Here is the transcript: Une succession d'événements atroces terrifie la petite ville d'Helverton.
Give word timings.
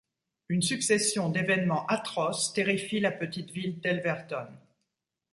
Une 0.49 0.63
succession 0.63 1.29
d'événements 1.29 1.85
atroces 1.85 2.53
terrifie 2.53 2.99
la 2.99 3.11
petite 3.11 3.51
ville 3.51 3.79
d'Helverton. 3.81 4.47